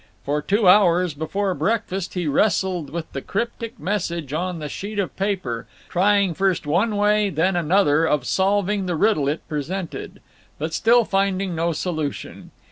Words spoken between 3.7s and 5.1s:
message on the sheet